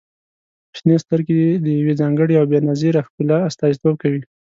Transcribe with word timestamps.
•شنې 0.77 0.95
سترګې 1.05 1.39
د 1.65 1.67
يوې 1.79 1.93
ځانګړې 2.01 2.35
او 2.39 2.45
بې 2.51 2.59
نظیرې 2.69 3.01
ښکلا 3.07 3.37
استازیتوب 3.49 3.95
کوي. 4.01 4.21